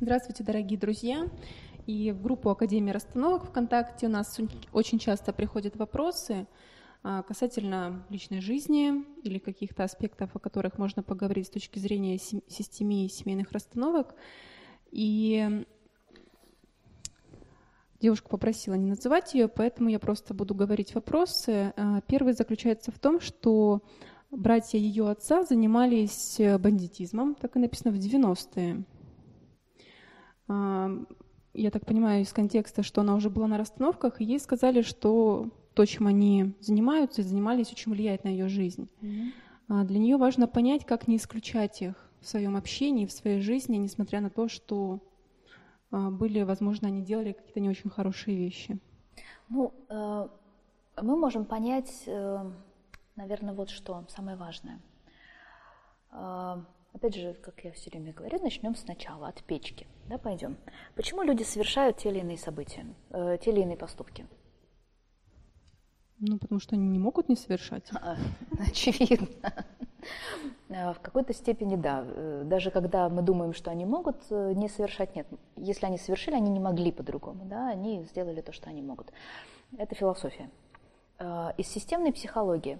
Здравствуйте, 0.00 0.44
дорогие 0.44 0.78
друзья. 0.78 1.28
И 1.88 2.12
в 2.12 2.22
группу 2.22 2.50
Академии 2.50 2.92
расстановок 2.92 3.46
ВКонтакте 3.46 4.06
у 4.06 4.08
нас 4.08 4.38
очень 4.72 5.00
часто 5.00 5.32
приходят 5.32 5.74
вопросы 5.74 6.46
а, 7.02 7.24
касательно 7.24 8.06
личной 8.08 8.40
жизни 8.40 9.04
или 9.24 9.40
каких-то 9.40 9.82
аспектов, 9.82 10.30
о 10.36 10.38
которых 10.38 10.78
можно 10.78 11.02
поговорить 11.02 11.48
с 11.48 11.50
точки 11.50 11.80
зрения 11.80 12.16
системии 12.16 13.08
семейных 13.08 13.50
расстановок. 13.50 14.14
И 14.92 15.66
девушка 18.00 18.28
попросила 18.28 18.74
не 18.74 18.86
называть 18.86 19.34
ее, 19.34 19.48
поэтому 19.48 19.88
я 19.88 19.98
просто 19.98 20.32
буду 20.32 20.54
говорить 20.54 20.94
вопросы. 20.94 21.72
А, 21.76 22.02
первый 22.02 22.34
заключается 22.34 22.92
в 22.92 23.00
том, 23.00 23.18
что 23.18 23.82
братья 24.30 24.78
ее 24.78 25.10
отца 25.10 25.42
занимались 25.42 26.40
бандитизмом, 26.60 27.34
так 27.34 27.56
и 27.56 27.58
написано 27.58 27.90
в 27.90 27.96
90-е. 27.96 28.84
Я 30.48 31.70
так 31.70 31.86
понимаю 31.86 32.22
из 32.22 32.32
контекста, 32.32 32.82
что 32.82 33.00
она 33.00 33.14
уже 33.14 33.30
была 33.30 33.46
на 33.46 33.58
расстановках, 33.58 34.20
и 34.20 34.24
ей 34.24 34.38
сказали, 34.38 34.82
что 34.82 35.50
то, 35.74 35.84
чем 35.84 36.06
они 36.06 36.54
занимаются 36.60 37.20
и 37.20 37.24
занимались, 37.24 37.72
очень 37.72 37.92
влияет 37.92 38.24
на 38.24 38.28
ее 38.28 38.48
жизнь. 38.48 38.88
Mm-hmm. 39.00 39.84
Для 39.84 39.98
нее 39.98 40.16
важно 40.16 40.46
понять, 40.46 40.84
как 40.84 41.08
не 41.08 41.16
исключать 41.16 41.82
их 41.82 41.94
в 42.20 42.28
своем 42.28 42.56
общении, 42.56 43.06
в 43.06 43.12
своей 43.12 43.40
жизни, 43.40 43.76
несмотря 43.76 44.20
на 44.20 44.30
то, 44.30 44.48
что 44.48 45.00
а, 45.90 46.10
были, 46.10 46.42
возможно, 46.42 46.88
они 46.88 47.02
делали 47.02 47.32
какие-то 47.32 47.60
не 47.60 47.68
очень 47.68 47.90
хорошие 47.90 48.36
вещи. 48.36 48.78
Ну, 49.48 49.72
э, 49.88 50.28
мы 51.02 51.16
можем 51.16 51.44
понять, 51.44 52.02
э, 52.06 52.50
наверное, 53.16 53.54
вот 53.54 53.70
что 53.70 54.04
самое 54.08 54.36
важное. 54.36 54.80
Э, 56.12 56.62
опять 56.92 57.14
же, 57.14 57.34
как 57.34 57.64
я 57.64 57.72
все 57.72 57.90
время 57.90 58.12
говорю, 58.12 58.40
начнем 58.42 58.74
сначала, 58.74 59.28
от 59.28 59.42
печки. 59.44 59.86
Да, 60.08 60.18
пойдем. 60.18 60.56
Почему 60.94 61.22
люди 61.22 61.42
совершают 61.42 61.98
те 61.98 62.10
или 62.10 62.20
иные 62.20 62.38
события, 62.38 62.86
те 63.10 63.50
или 63.50 63.60
иные 63.60 63.76
поступки? 63.76 64.26
Ну, 66.20 66.38
потому 66.38 66.60
что 66.60 66.74
они 66.74 66.88
не 66.88 66.98
могут 66.98 67.28
не 67.28 67.36
совершать. 67.36 67.90
А, 68.00 68.16
очевидно. 68.58 69.28
А, 70.70 70.92
в 70.92 71.00
какой-то 71.00 71.32
степени 71.32 71.76
да. 71.76 72.04
Э, 72.04 72.42
даже 72.44 72.70
когда 72.70 73.08
мы 73.08 73.22
думаем, 73.22 73.52
что 73.52 73.70
они 73.70 73.84
могут 73.84 74.16
э, 74.30 74.52
не 74.54 74.68
совершать, 74.68 75.14
нет. 75.14 75.26
Если 75.56 75.86
они 75.86 75.98
совершили, 75.98 76.34
они 76.34 76.50
не 76.50 76.60
могли 76.60 76.92
по-другому. 76.92 77.44
Да? 77.44 77.68
Они 77.68 78.02
сделали 78.04 78.40
то, 78.40 78.52
что 78.52 78.68
они 78.68 78.82
могут. 78.82 79.12
Это 79.76 79.94
философия. 79.94 80.50
Из 81.56 81.66
системной 81.66 82.12
психологии 82.12 82.78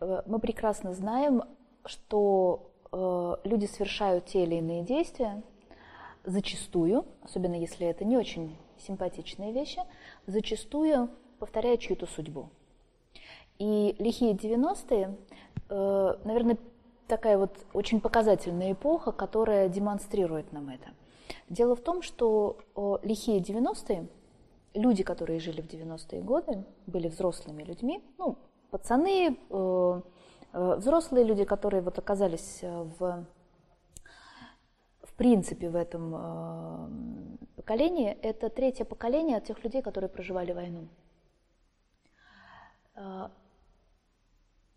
э, 0.00 0.22
мы 0.26 0.38
прекрасно 0.38 0.94
знаем, 0.94 1.42
что 1.84 2.67
люди 2.92 3.66
совершают 3.66 4.26
те 4.26 4.44
или 4.44 4.56
иные 4.56 4.82
действия, 4.82 5.42
зачастую, 6.24 7.04
особенно 7.22 7.54
если 7.54 7.86
это 7.86 8.04
не 8.04 8.16
очень 8.16 8.56
симпатичные 8.78 9.52
вещи, 9.52 9.80
зачастую 10.26 11.10
повторяя 11.38 11.76
чью-то 11.76 12.06
судьбу. 12.06 12.50
И 13.58 13.96
лихие 13.98 14.34
90-е, 14.34 15.16
э, 15.68 16.14
наверное, 16.24 16.58
такая 17.08 17.38
вот 17.38 17.58
очень 17.72 18.00
показательная 18.00 18.72
эпоха, 18.72 19.12
которая 19.12 19.68
демонстрирует 19.68 20.52
нам 20.52 20.68
это. 20.68 20.90
Дело 21.48 21.74
в 21.74 21.80
том, 21.80 22.02
что 22.02 22.58
лихие 23.02 23.40
90-е, 23.40 24.06
люди, 24.74 25.02
которые 25.02 25.40
жили 25.40 25.60
в 25.60 25.66
90-е 25.66 26.22
годы, 26.22 26.64
были 26.86 27.08
взрослыми 27.08 27.62
людьми, 27.62 28.02
ну, 28.18 28.36
пацаны, 28.70 29.30
э, 29.30 29.34
э, 29.50 30.00
взрослые 30.52 31.24
люди, 31.24 31.44
которые 31.44 31.82
вот 31.82 31.98
оказались 31.98 32.60
в, 32.62 33.26
в 35.02 35.14
принципе 35.14 35.68
в 35.68 35.76
этом 35.76 37.38
поколении, 37.56 38.10
это 38.22 38.48
третье 38.48 38.84
поколение 38.84 39.36
от 39.36 39.44
тех 39.44 39.62
людей, 39.62 39.82
которые 39.82 40.08
проживали 40.08 40.52
войну. 40.52 40.88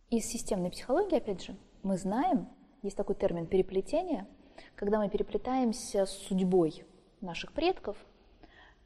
Из 0.10 0.26
системной 0.26 0.72
психологии, 0.72 1.16
опять 1.16 1.42
же, 1.42 1.56
мы 1.84 1.98
знаем, 1.98 2.50
есть 2.82 2.98
такой 2.98 3.16
термин 3.16 3.48
переплетение, 3.48 4.28
когда 4.76 5.00
мы 5.00 5.10
переплетаемся 5.10 6.06
с 6.06 6.12
судьбой 6.12 6.84
наших 7.22 7.54
предков, 7.54 7.98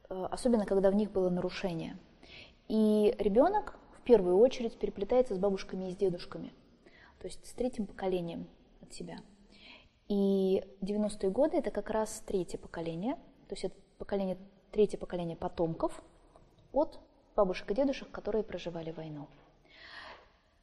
э, 0.08 0.26
особенно 0.30 0.66
когда 0.66 0.90
в 0.90 0.94
них 0.94 1.10
было 1.10 1.28
нарушение. 1.30 1.98
И 2.68 3.14
ребенок 3.18 3.78
в 3.98 4.02
первую 4.02 4.38
очередь 4.38 4.78
переплетается 4.78 5.34
с 5.34 5.38
бабушками 5.38 5.88
и 5.88 5.92
с 5.92 5.96
дедушками, 5.96 6.52
то 7.20 7.26
есть 7.26 7.46
с 7.46 7.52
третьим 7.52 7.86
поколением 7.86 8.48
от 8.82 8.92
себя. 8.92 9.18
И 10.08 10.62
90-е 10.82 11.30
годы 11.30 11.58
это 11.58 11.70
как 11.70 11.90
раз 11.90 12.22
третье 12.26 12.58
поколение, 12.58 13.14
то 13.48 13.54
есть 13.54 13.64
это 13.64 13.74
поколение, 13.98 14.38
третье 14.70 14.98
поколение 14.98 15.36
потомков 15.36 16.02
от 16.72 17.00
бабушек 17.34 17.70
и 17.70 17.74
дедушек, 17.74 18.10
которые 18.10 18.44
проживали 18.44 18.92
войну. 18.92 19.26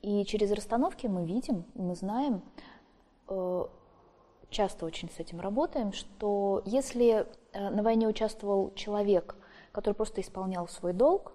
И 0.01 0.25
через 0.25 0.51
расстановки 0.51 1.07
мы 1.07 1.25
видим, 1.25 1.65
мы 1.75 1.95
знаем, 1.95 2.41
э, 3.29 3.65
часто 4.49 4.85
очень 4.85 5.09
с 5.09 5.19
этим 5.19 5.39
работаем, 5.39 5.93
что 5.93 6.61
если 6.65 7.27
э, 7.53 7.69
на 7.69 7.83
войне 7.83 8.07
участвовал 8.07 8.73
человек, 8.75 9.35
который 9.71 9.93
просто 9.93 10.21
исполнял 10.21 10.67
свой 10.67 10.93
долг, 10.93 11.33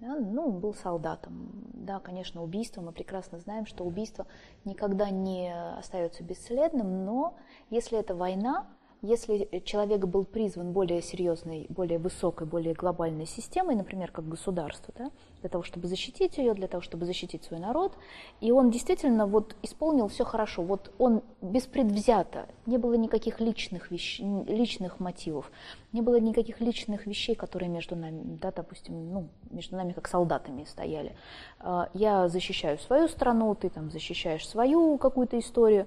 ну, 0.00 0.50
был 0.50 0.74
солдатом. 0.74 1.50
Да, 1.72 2.00
конечно, 2.00 2.42
убийство, 2.42 2.80
мы 2.80 2.92
прекрасно 2.92 3.38
знаем, 3.38 3.66
что 3.66 3.84
убийство 3.84 4.26
никогда 4.64 5.10
не 5.10 5.54
остается 5.78 6.22
бесследным, 6.22 7.04
но 7.04 7.36
если 7.70 7.98
это 7.98 8.14
война, 8.14 8.66
если 9.04 9.62
человек 9.66 10.06
был 10.06 10.24
призван 10.24 10.72
более 10.72 11.02
серьезной, 11.02 11.66
более 11.68 11.98
высокой, 11.98 12.46
более 12.46 12.72
глобальной 12.72 13.26
системой, 13.26 13.74
например, 13.76 14.10
как 14.10 14.26
государство, 14.26 14.94
да, 14.96 15.10
для 15.40 15.50
того, 15.50 15.62
чтобы 15.62 15.88
защитить 15.88 16.38
ее, 16.38 16.54
для 16.54 16.68
того, 16.68 16.80
чтобы 16.80 17.04
защитить 17.04 17.44
свой 17.44 17.60
народ, 17.60 17.92
и 18.40 18.50
он 18.50 18.70
действительно 18.70 19.26
вот 19.26 19.56
исполнил 19.62 20.08
все 20.08 20.24
хорошо, 20.24 20.62
вот 20.62 20.90
он 20.96 21.22
беспредвзято, 21.42 22.48
не 22.64 22.78
было 22.78 22.94
никаких 22.94 23.40
личных, 23.40 23.90
вещ... 23.90 24.20
личных 24.20 25.00
мотивов, 25.00 25.52
не 25.92 26.00
было 26.00 26.18
никаких 26.18 26.60
личных 26.60 27.06
вещей, 27.06 27.34
которые 27.34 27.68
между 27.68 27.96
нами, 27.96 28.38
да, 28.40 28.52
допустим, 28.52 29.12
ну, 29.12 29.28
между 29.50 29.76
нами 29.76 29.92
как 29.92 30.08
солдатами 30.08 30.64
стояли. 30.64 31.14
А, 31.60 31.90
я 31.92 32.28
защищаю 32.28 32.78
свою 32.78 33.08
страну, 33.08 33.54
ты 33.54 33.68
там 33.68 33.90
защищаешь 33.90 34.48
свою 34.48 34.96
какую-то 34.96 35.38
историю, 35.38 35.86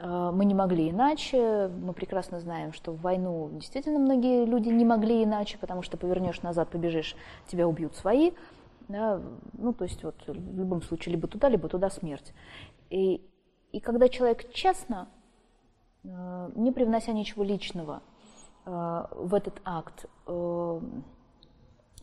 мы 0.00 0.44
не 0.44 0.54
могли 0.54 0.90
иначе. 0.90 1.68
Мы 1.68 1.92
прекрасно 1.92 2.40
знаем, 2.40 2.72
что 2.72 2.92
в 2.92 3.00
войну 3.00 3.50
действительно 3.52 3.98
многие 3.98 4.44
люди 4.44 4.68
не 4.68 4.84
могли 4.84 5.24
иначе, 5.24 5.58
потому 5.58 5.82
что 5.82 5.96
повернешь 5.96 6.42
назад, 6.42 6.68
побежишь, 6.68 7.16
тебя 7.48 7.66
убьют 7.66 7.96
свои. 7.96 8.32
Да? 8.88 9.20
Ну, 9.54 9.72
то 9.72 9.84
есть 9.84 10.02
вот 10.04 10.14
в 10.26 10.58
любом 10.58 10.82
случае 10.82 11.14
либо 11.14 11.28
туда, 11.28 11.48
либо 11.48 11.68
туда 11.68 11.90
смерть. 11.90 12.32
И, 12.90 13.26
и 13.72 13.80
когда 13.80 14.08
человек 14.08 14.52
честно, 14.52 15.08
а, 16.06 16.50
не 16.54 16.72
привнося 16.72 17.12
ничего 17.12 17.44
личного 17.44 18.02
а, 18.64 19.10
в 19.14 19.34
этот 19.34 19.60
акт, 19.64 20.06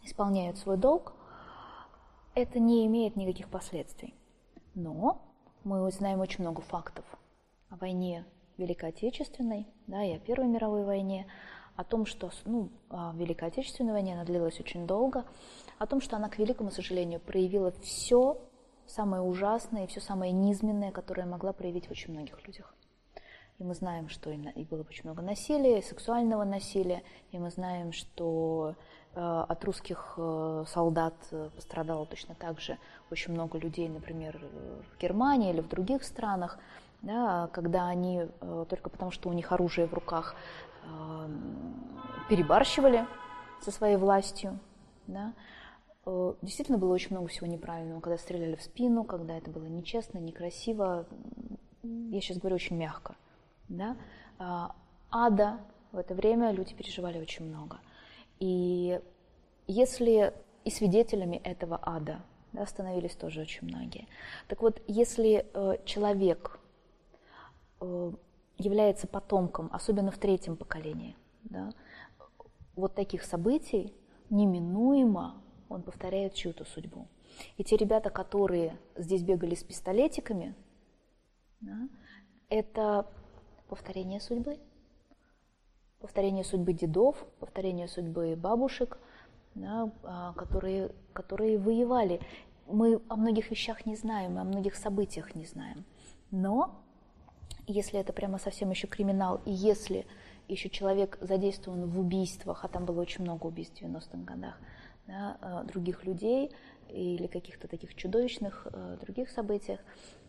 исполняет 0.04 0.58
свой 0.58 0.78
долг, 0.78 1.14
это 2.36 2.60
не 2.60 2.86
имеет 2.86 3.16
никаких 3.16 3.50
последствий. 3.50 4.14
Но 4.76 5.22
мы 5.64 5.90
знаем 5.92 6.20
очень 6.20 6.44
много 6.44 6.62
фактов– 6.62 7.06
о 7.70 7.76
войне 7.78 8.26
Великой 8.58 8.90
Отечественной, 8.90 9.68
да, 9.88 10.04
и 10.04 10.14
о 10.14 10.20
Первой 10.20 10.48
мировой 10.48 10.84
войне, 10.84 11.28
о 11.76 11.84
том, 11.84 12.06
что 12.06 12.32
ну, 12.46 12.70
Великой 13.16 13.50
Отечественной 13.50 13.94
войне 13.94 14.14
она 14.14 14.24
длилась 14.24 14.60
очень 14.60 14.88
долго, 14.88 15.26
о 15.78 15.88
том, 15.88 16.00
что 16.02 16.16
она, 16.16 16.30
к 16.30 16.38
великому 16.38 16.72
сожалению, 16.72 17.20
проявила 17.20 17.72
все 17.82 18.42
самое 18.88 19.22
ужасное 19.22 19.86
и 19.86 19.88
все 19.88 20.00
самое 20.00 20.32
низменное, 20.32 20.92
которое 20.92 21.26
могла 21.26 21.54
проявить 21.54 21.88
в 21.88 21.92
очень 21.92 22.14
многих 22.14 22.46
людях. 22.48 22.74
И 23.58 23.64
мы 23.64 23.74
знаем, 23.74 24.10
что 24.10 24.32
и 24.32 24.64
было 24.66 24.82
очень 24.82 25.04
много 25.06 25.22
насилия, 25.22 25.80
и 25.80 25.82
сексуального 25.82 26.44
насилия, 26.44 27.04
и 27.32 27.40
мы 27.40 27.50
знаем, 27.50 27.94
что 27.94 28.76
э, 29.14 29.20
от 29.22 29.64
русских 29.64 30.16
э, 30.18 30.66
солдат 30.68 31.14
э, 31.32 31.50
пострадало 31.56 32.06
точно 32.06 32.36
так 32.36 32.60
же 32.60 32.78
очень 33.12 33.32
много 33.32 33.58
людей, 33.58 33.88
например, 33.88 34.42
в 34.92 35.02
Германии 35.02 35.52
или 35.52 35.62
в 35.62 35.70
других 35.70 36.04
странах 36.04 36.60
да, 37.06 37.50
когда 37.54 37.88
они 37.88 38.24
э, 38.42 38.66
только 38.68 38.90
потому, 38.90 39.12
что 39.12 39.30
у 39.30 39.34
них 39.34 39.52
оружие 39.52 39.86
в 39.86 39.94
руках, 39.94 40.36
э, 40.84 41.30
перебарщивали 42.30 43.06
со 43.62 43.72
своей 43.72 43.96
властью. 43.96 44.60
Да. 45.06 45.34
Э, 46.08 46.34
действительно 46.42 46.80
было 46.80 46.92
очень 46.92 47.12
много 47.12 47.28
всего 47.28 47.46
неправильного, 47.46 48.00
когда 48.02 48.18
стреляли 48.18 48.56
в 48.56 48.64
спину, 48.64 49.04
когда 49.04 49.38
это 49.38 49.52
было 49.52 49.66
нечестно, 49.66 50.18
некрасиво. 50.18 51.06
Я 51.84 52.22
сейчас 52.22 52.40
говорю 52.40 52.56
очень 52.56 52.76
мягко. 52.76 53.16
Да. 53.70 53.96
Ада 55.12 55.60
в 55.92 56.00
это 56.00 56.16
время 56.16 56.52
люди 56.52 56.74
переживали 56.74 57.20
очень 57.20 57.46
много. 57.46 57.78
И 58.40 59.00
если 59.68 60.34
и 60.64 60.72
свидетелями 60.72 61.38
этого 61.38 61.80
ада 61.84 62.22
да, 62.52 62.66
становились 62.66 63.14
тоже 63.14 63.42
очень 63.42 63.68
многие. 63.68 64.08
Так 64.48 64.64
вот, 64.64 64.82
если 64.88 65.46
человек 65.86 66.60
является 68.58 69.08
потомком, 69.08 69.70
особенно 69.72 70.12
в 70.12 70.18
третьем 70.18 70.56
поколении, 70.56 71.16
да, 71.44 71.72
вот 72.76 72.96
таких 72.96 73.24
событий 73.24 73.94
неминуемо 74.30 75.42
он 75.70 75.82
повторяет 75.82 76.34
чью-то 76.34 76.66
судьбу. 76.66 77.08
И 77.58 77.64
те 77.64 77.76
ребята, 77.76 78.10
которые 78.10 78.78
здесь 78.96 79.24
бегали 79.24 79.56
с 79.56 79.64
пистолетиками, 79.64 80.56
да, 81.62 81.90
это 82.50 83.08
повторение 83.68 84.20
судьбы. 84.20 84.60
Повторение 86.00 86.44
судьбы 86.44 86.74
дедов, 86.74 87.26
повторение 87.40 87.88
судьбы 87.88 88.36
бабушек, 88.36 89.00
да, 89.56 89.92
а, 90.04 90.34
которые, 90.34 90.92
которые 91.14 91.58
воевали. 91.58 92.22
Мы 92.68 93.02
о 93.08 93.16
многих 93.16 93.50
вещах 93.50 93.86
не 93.86 93.96
знаем, 93.96 94.34
мы 94.34 94.42
о 94.42 94.44
многих 94.44 94.76
событиях 94.76 95.34
не 95.34 95.46
знаем. 95.46 95.84
Но 96.30 96.85
если 97.68 98.00
это 98.00 98.14
прямо 98.14 98.38
совсем 98.38 98.70
еще 98.70 98.88
криминал, 98.88 99.42
и 99.46 99.52
если 99.52 100.06
еще 100.48 100.70
человек 100.70 101.18
задействован 101.22 101.86
в 101.90 102.00
убийствах, 102.00 102.64
а 102.64 102.68
там 102.68 102.86
было 102.86 103.02
очень 103.02 103.24
много 103.24 103.48
убийств 103.48 103.80
в 103.80 103.84
90-х 103.84 104.18
годах, 104.20 104.58
да, 105.08 105.38
а, 105.42 105.64
других 105.64 106.04
людей 106.06 106.52
или 106.90 107.28
каких-то 107.28 107.68
таких 107.68 107.96
чудовищных 107.96 108.68
э, 108.72 108.98
других 109.02 109.32
событиях, 109.32 109.80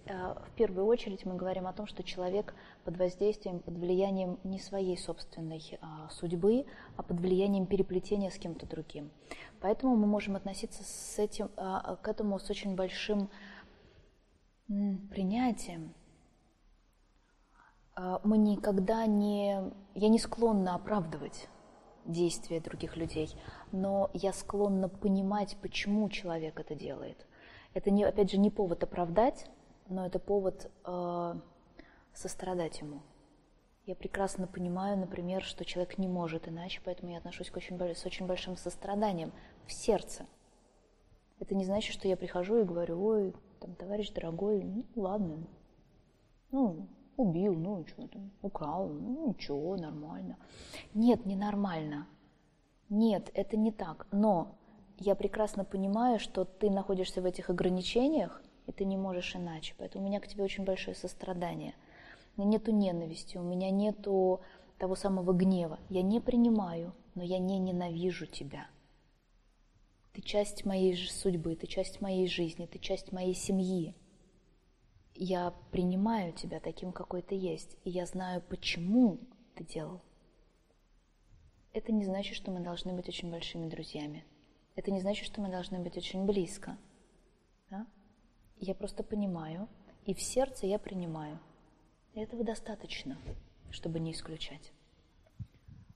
э, 0.07 0.35
в 0.35 0.51
первую 0.57 0.87
очередь 0.87 1.27
мы 1.27 1.37
говорим 1.37 1.67
о 1.67 1.73
том, 1.75 1.87
что 1.87 2.03
человек 2.03 2.55
под 2.85 2.97
воздействием, 2.97 3.61
под 3.61 3.75
влиянием 3.75 4.39
не 4.43 4.59
своей 4.59 4.97
собственной 4.97 5.63
э, 5.71 5.77
судьбы, 6.11 6.65
а 6.97 7.03
под 7.03 7.21
влиянием 7.21 7.67
переплетения 7.67 8.31
с 8.31 8.39
кем-то 8.39 8.67
другим. 8.67 9.11
Поэтому 9.61 9.97
мы 9.97 10.07
можем 10.07 10.35
относиться 10.35 10.83
с 10.83 11.19
этим, 11.19 11.51
э, 11.59 11.97
к 12.01 12.09
этому 12.09 12.39
с 12.39 12.49
очень 12.49 12.75
большим 12.75 13.29
э, 14.69 14.73
принятием, 15.11 15.93
мы 17.97 18.39
никогда 18.39 19.07
не... 19.07 19.73
Я 19.95 20.09
не 20.09 20.19
склонна 20.19 20.75
оправдывать 20.75 21.49
действия 22.05 22.61
других 22.61 22.97
людей, 22.97 23.35
но 23.73 24.11
я 24.13 24.33
склонна 24.33 24.89
понимать, 24.89 25.57
почему 25.61 26.09
человек 26.09 26.61
это 26.61 26.75
делает. 26.75 27.27
Это, 27.75 27.91
не, 27.91 28.05
опять 28.05 28.31
же, 28.31 28.39
не 28.39 28.51
повод 28.51 28.83
оправдать, 28.83 29.47
но 29.89 30.07
это 30.07 30.19
повод 30.19 30.71
э, 30.85 31.35
сострадать 32.15 32.81
ему. 32.81 33.03
Я 33.85 33.95
прекрасно 33.95 34.47
понимаю, 34.47 34.99
например, 34.99 35.43
что 35.43 35.65
человек 35.65 35.99
не 35.99 36.09
может 36.09 36.49
иначе, 36.49 36.81
поэтому 36.85 37.13
я 37.13 37.19
отношусь 37.19 37.51
к 37.51 37.57
очень, 37.57 37.79
с 37.79 38.05
очень 38.05 38.27
большим 38.27 38.57
состраданием 38.57 39.33
в 39.67 39.73
сердце. 39.73 40.27
Это 41.39 41.55
не 41.55 41.65
значит, 41.65 41.93
что 41.93 42.09
я 42.09 42.17
прихожу 42.17 42.59
и 42.59 42.65
говорю, 42.65 43.01
ой, 43.05 43.35
там, 43.61 43.75
товарищ 43.75 44.11
дорогой, 44.11 44.65
ну 44.65 44.85
ладно, 44.97 45.47
ну, 46.51 46.89
убил, 47.17 47.55
ну 47.55 47.85
что 47.87 48.07
там, 48.09 48.31
украл, 48.43 48.89
ну 48.89 49.29
ничего, 49.29 49.77
нормально. 49.77 50.37
Нет, 50.95 51.27
не 51.27 51.37
нормально. 51.37 52.07
Нет, 52.89 53.31
это 53.35 53.57
не 53.57 53.73
так. 53.73 54.07
Но 54.13 54.57
я 54.99 55.15
прекрасно 55.15 55.65
понимаю, 55.65 56.19
что 56.19 56.45
ты 56.45 56.71
находишься 56.71 57.21
в 57.21 57.25
этих 57.25 57.51
ограничениях, 57.51 58.43
и 58.67 58.73
ты 58.73 58.85
не 58.85 58.97
можешь 58.97 59.35
иначе. 59.37 59.75
Поэтому 59.79 60.05
у 60.05 60.09
меня 60.09 60.21
к 60.21 60.29
тебе 60.29 60.45
очень 60.45 60.65
большое 60.65 60.97
сострадание. 60.97 61.75
У 62.37 62.43
меня 62.43 62.53
нету 62.53 62.73
ненависти, 62.73 63.37
у 63.37 63.43
меня 63.43 63.71
нету 63.71 64.41
того 64.79 64.95
самого 64.95 65.33
гнева. 65.33 65.79
Я 65.89 66.03
не 66.03 66.21
принимаю, 66.21 66.93
но 67.15 67.23
я 67.23 67.39
не 67.39 67.59
ненавижу 67.59 68.27
тебя. 68.27 68.67
Ты 70.13 70.23
часть 70.23 70.65
моей 70.65 70.97
судьбы, 70.97 71.57
ты 71.57 71.67
часть 71.67 72.01
моей 72.01 72.27
жизни, 72.27 72.67
ты 72.67 72.79
часть 72.79 73.13
моей 73.13 73.35
семьи 73.35 73.95
я 75.19 75.53
принимаю 75.71 76.33
тебя 76.33 76.61
таким, 76.61 76.93
какой 76.93 77.23
ты 77.23 77.35
есть, 77.35 77.77
и 77.85 77.91
я 77.91 78.07
знаю, 78.07 78.43
почему 78.43 79.19
ты 79.55 79.65
делал. 79.65 80.03
Это 81.73 81.93
не 81.93 82.05
значит, 82.05 82.37
что 82.37 82.51
мы 82.51 82.61
должны 82.61 82.95
быть 82.95 83.09
очень 83.09 83.31
большими 83.31 83.69
друзьями. 83.69 84.25
Это 84.77 84.91
не 84.91 85.01
значит, 85.01 85.27
что 85.27 85.41
мы 85.41 85.51
должны 85.51 85.79
быть 85.79 85.97
очень 85.97 86.25
близко. 86.25 86.79
Да? 87.71 87.87
Я 88.59 88.75
просто 88.75 89.03
понимаю, 89.03 89.69
и 90.05 90.15
в 90.15 90.21
сердце 90.21 90.67
я 90.67 90.79
принимаю. 90.79 91.39
И 92.15 92.21
этого 92.21 92.45
достаточно, 92.45 93.19
чтобы 93.71 94.01
не 94.01 94.13
исключать. 94.13 94.73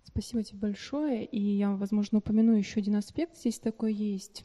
Спасибо 0.04 0.42
тебе 0.42 0.58
большое. 0.58 1.24
И 1.24 1.40
я, 1.40 1.74
возможно, 1.74 2.18
упомяну 2.18 2.52
еще 2.52 2.80
один 2.80 2.96
аспект. 2.96 3.36
Здесь 3.36 3.58
такой 3.58 3.94
есть. 3.94 4.44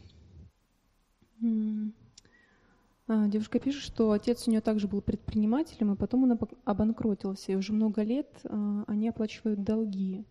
Девушка 3.07 3.59
пишет, 3.59 3.83
что 3.83 4.11
отец 4.11 4.47
у 4.47 4.51
нее 4.51 4.61
также 4.61 4.87
был 4.87 5.01
предпринимателем, 5.01 5.93
и 5.93 5.97
потом 5.97 6.23
он 6.23 6.39
обанкротился, 6.63 7.51
и 7.51 7.55
уже 7.55 7.73
много 7.73 8.01
лет 8.01 8.29
а, 8.45 8.83
они 8.87 9.09
оплачивают 9.09 9.63
долги. 9.63 10.25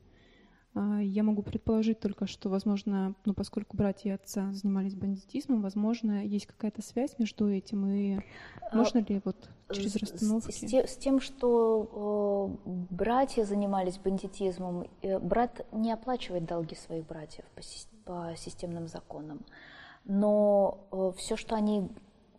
А, 0.74 1.00
я 1.00 1.22
могу 1.22 1.42
предположить 1.42 2.00
только, 2.00 2.26
что, 2.26 2.48
возможно, 2.48 3.14
ну, 3.24 3.32
поскольку 3.32 3.76
братья 3.76 4.14
отца 4.14 4.52
занимались 4.52 4.94
бандитизмом, 4.94 5.62
возможно, 5.62 6.24
есть 6.24 6.46
какая-то 6.46 6.82
связь 6.82 7.16
между 7.18 7.48
этим, 7.48 7.86
и 7.86 8.18
можно 8.72 8.98
ли 8.98 9.20
вот 9.24 9.48
через 9.70 9.94
расстановки? 9.94 10.50
С, 10.50 10.88
с, 10.88 10.94
с 10.94 10.96
тем, 10.96 11.20
что 11.20 12.58
э, 12.66 12.72
братья 12.90 13.44
занимались 13.44 13.98
бандитизмом, 13.98 14.88
э, 15.02 15.18
брат 15.20 15.64
не 15.70 15.92
оплачивает 15.92 16.44
долги 16.44 16.74
своих 16.74 17.06
братьев 17.06 17.44
по, 17.54 17.62
по 18.04 18.36
системным 18.36 18.88
законам, 18.88 19.44
но 20.04 20.88
э, 20.90 21.12
все, 21.16 21.36
что 21.36 21.54
они 21.54 21.88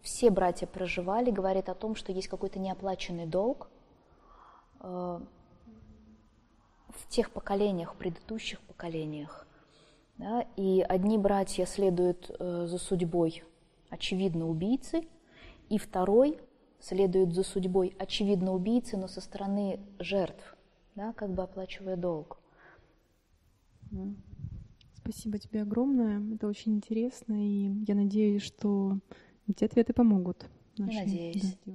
все 0.05 0.29
братья 0.29 0.67
проживали, 0.67 1.31
говорит 1.31 1.67
о 1.67 1.73
том, 1.73 1.95
что 1.95 2.11
есть 2.11 2.27
какой-то 2.27 2.59
неоплаченный 2.59 3.25
долг 3.25 3.69
э, 4.79 5.19
в 6.89 7.07
тех 7.09 7.31
поколениях, 7.31 7.95
в 7.95 7.97
предыдущих 7.97 8.61
поколениях. 8.61 9.47
Да, 10.17 10.45
и 10.55 10.85
одни 10.87 11.17
братья 11.17 11.65
следуют 11.65 12.29
э, 12.29 12.67
за 12.67 12.77
судьбой, 12.77 13.43
очевидно, 13.89 14.47
убийцы, 14.47 15.07
и 15.69 15.79
второй 15.79 16.39
следует 16.79 17.33
за 17.33 17.41
судьбой, 17.41 17.95
очевидно, 17.97 18.53
убийцы, 18.53 18.97
но 18.97 19.07
со 19.07 19.21
стороны 19.21 19.79
жертв, 19.97 20.55
да, 20.93 21.13
как 21.13 21.33
бы 21.33 21.41
оплачивая 21.41 21.97
долг. 21.97 22.37
Спасибо 24.93 25.39
тебе 25.39 25.63
огромное. 25.63 26.21
Это 26.35 26.47
очень 26.47 26.75
интересно, 26.75 27.33
и 27.33 27.71
я 27.87 27.95
надеюсь, 27.95 28.43
что 28.43 28.99
эти 29.47 29.63
ответы 29.63 29.93
помогут 29.93 30.45
нашим 30.77 30.95
Надеюсь. 30.95 31.57
Да. 31.65 31.73